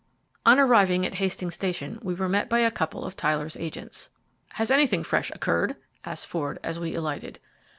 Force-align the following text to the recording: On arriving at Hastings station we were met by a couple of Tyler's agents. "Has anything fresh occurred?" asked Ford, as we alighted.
On 0.47 0.59
arriving 0.59 1.05
at 1.05 1.13
Hastings 1.13 1.53
station 1.53 1.99
we 2.01 2.15
were 2.15 2.27
met 2.27 2.49
by 2.49 2.57
a 2.57 2.71
couple 2.71 3.05
of 3.05 3.15
Tyler's 3.15 3.55
agents. 3.55 4.09
"Has 4.53 4.71
anything 4.71 5.03
fresh 5.03 5.29
occurred?" 5.29 5.75
asked 6.03 6.25
Ford, 6.25 6.57
as 6.63 6.79
we 6.79 6.95
alighted. 6.95 7.37